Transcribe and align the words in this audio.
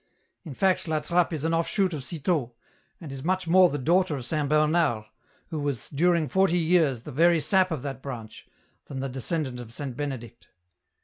"In 0.45 0.55
fact, 0.55 0.87
La 0.87 0.99
Trappe 0.99 1.31
is 1.31 1.43
an 1.43 1.53
ofF 1.53 1.67
shoot 1.67 1.93
of 1.93 2.01
Citeaux, 2.03 2.55
and 2.99 3.11
is 3.11 3.23
much 3.23 3.47
more 3.47 3.69
the 3.69 3.77
daughter 3.77 4.15
of 4.17 4.25
Saint 4.25 4.49
Bernard, 4.49 5.03
who 5.49 5.59
was 5.59 5.89
during 5.89 6.27
forty 6.27 6.57
years 6.57 7.01
the 7.01 7.11
very 7.11 7.39
sap 7.39 7.69
of 7.69 7.83
that 7.83 8.01
branch, 8.01 8.47
than 8.85 8.99
the 8.99 9.09
descendant 9.09 9.59
of 9.59 9.71
Saint 9.71 9.95
Benedict." 9.95 10.47